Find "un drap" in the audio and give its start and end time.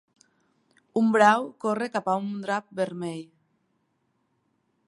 2.15-2.75